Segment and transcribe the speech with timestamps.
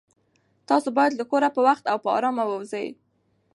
[0.69, 2.87] تاسو باید له کوره په وخت او په ارامه ووځئ.